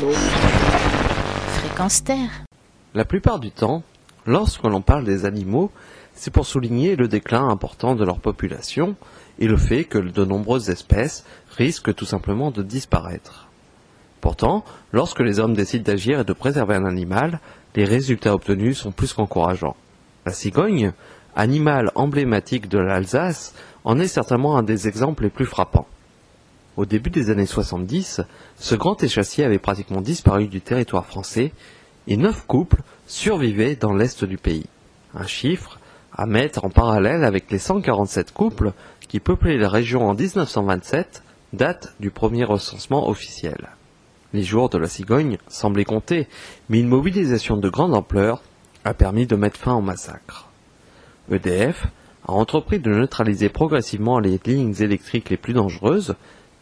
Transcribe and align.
l'eau. 0.00 0.12
Fréquence 1.60 2.04
Terre. 2.04 2.44
La 2.94 3.04
plupart 3.04 3.38
du 3.38 3.50
temps, 3.50 3.82
lorsque 4.26 4.64
l'on 4.64 4.80
parle 4.80 5.04
des 5.04 5.24
animaux, 5.24 5.70
c'est 6.14 6.32
pour 6.32 6.46
souligner 6.46 6.96
le 6.96 7.08
déclin 7.08 7.48
important 7.48 7.94
de 7.94 8.04
leur 8.04 8.18
population 8.18 8.96
et 9.38 9.46
le 9.46 9.56
fait 9.56 9.84
que 9.84 9.98
de 9.98 10.24
nombreuses 10.24 10.70
espèces 10.70 11.24
risquent 11.56 11.94
tout 11.94 12.04
simplement 12.04 12.50
de 12.50 12.62
disparaître. 12.62 13.48
Pourtant, 14.20 14.64
lorsque 14.92 15.20
les 15.20 15.38
hommes 15.38 15.54
décident 15.54 15.84
d'agir 15.84 16.20
et 16.20 16.24
de 16.24 16.32
préserver 16.32 16.74
un 16.74 16.84
animal, 16.84 17.40
les 17.76 17.84
résultats 17.84 18.34
obtenus 18.34 18.78
sont 18.78 18.90
plus 18.90 19.12
qu'encourageants. 19.12 19.76
La 20.26 20.32
cigogne, 20.32 20.92
animal 21.36 21.92
emblématique 21.94 22.68
de 22.68 22.78
l'Alsace, 22.78 23.54
en 23.84 23.98
est 24.00 24.08
certainement 24.08 24.56
un 24.56 24.64
des 24.64 24.88
exemples 24.88 25.22
les 25.22 25.30
plus 25.30 25.46
frappants. 25.46 25.86
Au 26.78 26.86
début 26.86 27.10
des 27.10 27.30
années 27.30 27.44
70, 27.44 28.20
ce 28.56 28.74
grand 28.76 29.02
échassier 29.02 29.42
avait 29.42 29.58
pratiquement 29.58 30.00
disparu 30.00 30.46
du 30.46 30.60
territoire 30.60 31.04
français 31.04 31.50
et 32.06 32.16
neuf 32.16 32.46
couples 32.46 32.82
survivaient 33.08 33.74
dans 33.74 33.92
l'est 33.92 34.24
du 34.24 34.38
pays. 34.38 34.66
Un 35.12 35.26
chiffre 35.26 35.80
à 36.12 36.24
mettre 36.24 36.64
en 36.64 36.70
parallèle 36.70 37.24
avec 37.24 37.50
les 37.50 37.58
147 37.58 38.32
couples 38.32 38.74
qui 39.08 39.18
peuplaient 39.18 39.58
la 39.58 39.68
région 39.68 40.08
en 40.08 40.14
1927, 40.14 41.24
date 41.52 41.94
du 41.98 42.12
premier 42.12 42.44
recensement 42.44 43.08
officiel. 43.08 43.70
Les 44.32 44.44
jours 44.44 44.68
de 44.68 44.78
la 44.78 44.86
cigogne 44.86 45.38
semblaient 45.48 45.84
compter, 45.84 46.28
mais 46.68 46.78
une 46.78 46.86
mobilisation 46.86 47.56
de 47.56 47.68
grande 47.68 47.96
ampleur 47.96 48.40
a 48.84 48.94
permis 48.94 49.26
de 49.26 49.34
mettre 49.34 49.58
fin 49.58 49.74
au 49.74 49.80
massacre. 49.80 50.48
EDF 51.28 51.88
a 52.28 52.34
entrepris 52.34 52.78
de 52.78 52.90
neutraliser 52.90 53.48
progressivement 53.48 54.20
les 54.20 54.38
lignes 54.46 54.76
électriques 54.78 55.30
les 55.30 55.36
plus 55.36 55.54
dangereuses, 55.54 56.14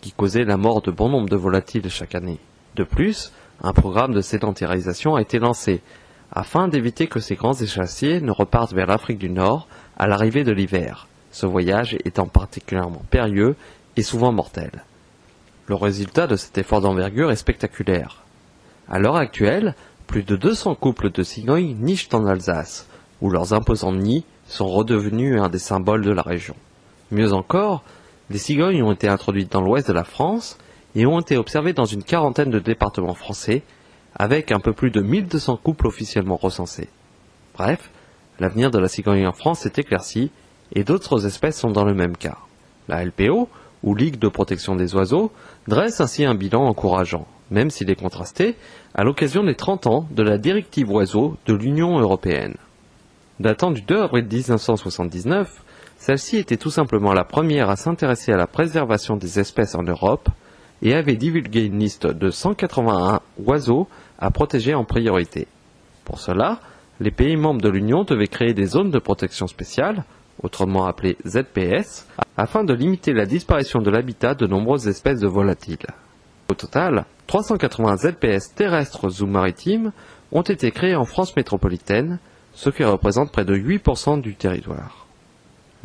qui 0.06 0.12
causaient 0.12 0.44
la 0.44 0.56
mort 0.56 0.82
de 0.82 0.92
bon 0.92 1.08
nombre 1.08 1.28
de 1.28 1.34
volatiles 1.34 1.90
chaque 1.90 2.14
année. 2.14 2.38
De 2.76 2.84
plus, 2.84 3.32
un 3.60 3.72
programme 3.72 4.14
de 4.14 4.20
sédentarisation 4.20 5.16
a 5.16 5.20
été 5.20 5.40
lancé, 5.40 5.80
afin 6.30 6.68
d'éviter 6.68 7.08
que 7.08 7.18
ces 7.18 7.34
grands 7.34 7.60
échassiers 7.60 8.20
ne 8.20 8.30
repartent 8.30 8.72
vers 8.72 8.86
l'Afrique 8.86 9.18
du 9.18 9.28
Nord 9.28 9.66
à 9.98 10.06
l'arrivée 10.06 10.44
de 10.44 10.52
l'hiver, 10.52 11.08
ce 11.32 11.44
voyage 11.44 11.96
étant 12.04 12.26
particulièrement 12.26 13.02
périlleux 13.10 13.56
et 13.96 14.04
souvent 14.04 14.30
mortel. 14.30 14.70
Le 15.66 15.74
résultat 15.74 16.28
de 16.28 16.36
cet 16.36 16.56
effort 16.56 16.80
d'envergure 16.80 17.32
est 17.32 17.36
spectaculaire. 17.36 18.22
À 18.88 19.00
l'heure 19.00 19.16
actuelle, 19.16 19.74
plus 20.06 20.22
de 20.22 20.36
200 20.36 20.76
couples 20.76 21.10
de 21.10 21.24
cigognes 21.24 21.74
nichent 21.80 22.10
en 22.12 22.26
Alsace, 22.26 22.86
où 23.20 23.28
leurs 23.28 23.54
imposants 23.54 23.92
nids 23.92 24.24
sont 24.46 24.68
redevenus 24.68 25.40
un 25.40 25.48
des 25.48 25.58
symboles 25.58 26.04
de 26.04 26.12
la 26.12 26.22
région. 26.22 26.54
Mieux 27.10 27.32
encore, 27.32 27.82
les 28.30 28.38
cigognes 28.38 28.82
ont 28.82 28.92
été 28.92 29.08
introduites 29.08 29.52
dans 29.52 29.60
l'ouest 29.60 29.88
de 29.88 29.92
la 29.92 30.04
France 30.04 30.58
et 30.94 31.06
ont 31.06 31.20
été 31.20 31.36
observées 31.36 31.72
dans 31.72 31.84
une 31.84 32.02
quarantaine 32.02 32.50
de 32.50 32.58
départements 32.58 33.14
français, 33.14 33.62
avec 34.14 34.50
un 34.50 34.60
peu 34.60 34.72
plus 34.72 34.90
de 34.90 35.00
1200 35.00 35.58
couples 35.62 35.86
officiellement 35.86 36.36
recensés. 36.36 36.88
Bref, 37.54 37.90
l'avenir 38.40 38.70
de 38.70 38.78
la 38.78 38.88
cigogne 38.88 39.26
en 39.26 39.32
France 39.32 39.66
est 39.66 39.78
éclairci, 39.78 40.30
et 40.74 40.84
d'autres 40.84 41.26
espèces 41.26 41.58
sont 41.60 41.70
dans 41.70 41.84
le 41.84 41.94
même 41.94 42.16
cas. 42.16 42.38
La 42.88 43.04
LPO, 43.04 43.48
ou 43.82 43.94
Ligue 43.94 44.18
de 44.18 44.28
protection 44.28 44.74
des 44.74 44.94
oiseaux, 44.94 45.30
dresse 45.68 46.00
ainsi 46.00 46.24
un 46.24 46.34
bilan 46.34 46.64
encourageant, 46.64 47.26
même 47.50 47.70
s'il 47.70 47.90
est 47.90 48.00
contrasté, 48.00 48.56
à 48.94 49.04
l'occasion 49.04 49.44
des 49.44 49.54
30 49.54 49.86
ans 49.86 50.08
de 50.10 50.22
la 50.22 50.38
directive 50.38 50.90
oiseaux 50.90 51.36
de 51.46 51.54
l'Union 51.54 51.98
européenne. 51.98 52.56
Datant 53.38 53.70
du 53.70 53.82
2 53.82 54.00
avril 54.00 54.26
1979, 54.26 55.62
celle-ci 55.98 56.36
était 56.36 56.56
tout 56.56 56.70
simplement 56.70 57.12
la 57.12 57.24
première 57.24 57.70
à 57.70 57.76
s'intéresser 57.76 58.32
à 58.32 58.36
la 58.36 58.46
préservation 58.46 59.16
des 59.16 59.38
espèces 59.38 59.74
en 59.74 59.82
Europe 59.82 60.28
et 60.82 60.94
avait 60.94 61.16
divulgué 61.16 61.64
une 61.64 61.78
liste 61.78 62.06
de 62.06 62.30
181 62.30 63.20
oiseaux 63.38 63.88
à 64.18 64.30
protéger 64.30 64.74
en 64.74 64.84
priorité. 64.84 65.48
Pour 66.04 66.20
cela, 66.20 66.60
les 67.00 67.10
pays 67.10 67.36
membres 67.36 67.60
de 67.60 67.68
l'Union 67.68 68.04
devaient 68.04 68.28
créer 68.28 68.54
des 68.54 68.66
zones 68.66 68.90
de 68.90 68.98
protection 68.98 69.46
spéciale, 69.46 70.04
autrement 70.42 70.86
appelées 70.86 71.16
ZPS, 71.26 72.06
afin 72.36 72.64
de 72.64 72.74
limiter 72.74 73.12
la 73.12 73.26
disparition 73.26 73.80
de 73.80 73.90
l'habitat 73.90 74.34
de 74.34 74.46
nombreuses 74.46 74.88
espèces 74.88 75.20
de 75.20 75.26
volatiles. 75.26 75.86
Au 76.48 76.54
total, 76.54 77.04
380 77.26 77.96
ZPS 77.96 78.54
terrestres 78.54 79.22
ou 79.22 79.26
maritimes 79.26 79.92
ont 80.30 80.42
été 80.42 80.70
créés 80.70 80.94
en 80.94 81.04
France 81.04 81.34
métropolitaine, 81.36 82.18
ce 82.54 82.70
qui 82.70 82.84
représente 82.84 83.32
près 83.32 83.44
de 83.44 83.56
8% 83.56 84.20
du 84.20 84.34
territoire. 84.34 85.05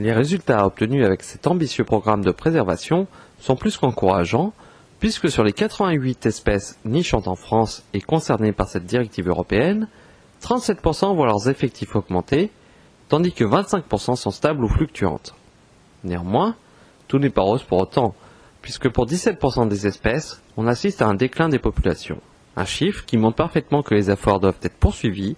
Les 0.02 0.14
résultats 0.14 0.66
obtenus 0.66 1.06
avec 1.06 1.22
cet 1.22 1.46
ambitieux 1.46 1.84
programme 1.84 2.24
de 2.24 2.32
préservation 2.32 3.06
sont 3.40 3.56
plus 3.56 3.78
qu'encourageants, 3.78 4.52
puisque 5.00 5.30
sur 5.30 5.44
les 5.44 5.54
88 5.54 6.26
espèces 6.26 6.80
nichant 6.86 7.22
en 7.28 7.36
France 7.36 7.84
et 7.94 8.02
concernées 8.02 8.52
par 8.52 8.68
cette 8.68 8.88
directive 8.88 9.30
européenne, 9.30 9.88
37% 10.42 11.16
voient 11.16 11.28
leurs 11.28 11.50
effectifs 11.50 11.96
augmenter, 11.96 12.50
tandis 13.10 13.32
que 13.32 13.44
25% 13.44 14.16
sont 14.16 14.32
stables 14.32 14.64
ou 14.64 14.68
fluctuantes. 14.68 15.36
Néanmoins, 16.04 16.56
tout 17.08 17.20
n'est 17.20 17.30
pas 17.30 17.44
rose 17.44 17.62
pour 17.62 17.80
autant, 17.80 18.16
puisque 18.64 18.90
pour 18.90 19.06
17% 19.06 19.68
des 19.68 19.86
espèces, 19.86 20.42
on 20.58 20.66
assiste 20.66 21.04
à 21.04 21.08
un 21.10 21.14
déclin 21.14 21.48
des 21.48 21.60
populations. 21.60 22.22
Un 22.56 22.66
chiffre 22.66 23.06
qui 23.06 23.18
montre 23.18 23.36
parfaitement 23.36 23.84
que 23.84 23.94
les 23.94 24.10
efforts 24.10 24.40
doivent 24.40 24.58
être 24.64 24.80
poursuivis, 24.80 25.36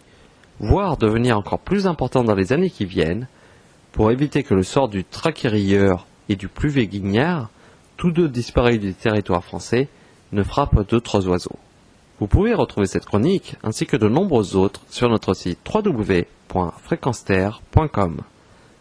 voire 0.62 0.96
devenir 0.96 1.38
encore 1.38 1.60
plus 1.60 1.86
importants 1.86 2.24
dans 2.24 2.34
les 2.34 2.54
années 2.54 2.70
qui 2.70 2.86
viennent, 2.86 3.28
pour 3.94 4.12
éviter 4.12 4.44
que 4.44 4.54
le 4.54 4.64
sort 4.64 4.90
du 4.90 5.06
traquérilleur 5.06 6.06
et 6.28 6.36
du 6.36 6.50
pluvet 6.50 6.88
guignard, 6.88 7.50
tous 7.96 8.12
deux 8.12 8.28
disparus 8.28 8.80
du 8.80 8.94
territoire 8.94 9.44
français, 9.44 9.88
ne 10.34 10.44
frappe 10.44 10.90
d'autres 10.90 11.28
oiseaux. 11.28 11.60
Vous 12.20 12.28
pouvez 12.28 12.54
retrouver 12.54 12.88
cette 12.88 13.06
chronique 13.06 13.56
ainsi 13.64 13.86
que 13.86 13.96
de 13.96 14.10
nombreuses 14.10 14.56
autres 14.56 14.82
sur 14.90 15.10
notre 15.10 15.34
site 15.34 15.60
www.fréquenceterre.com. 15.74 18.22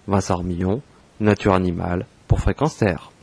Vincent 0.08 0.34
Armillon, 0.34 0.82
Nature 1.20 1.54
Animale 1.54 2.06
pour 2.26 2.40
Fréquence. 2.40 2.82